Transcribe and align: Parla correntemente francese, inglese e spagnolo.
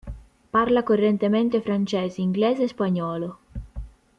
Parla 0.49 0.81
correntemente 0.81 1.61
francese, 1.61 2.21
inglese 2.23 2.63
e 2.63 2.67
spagnolo. 2.69 3.37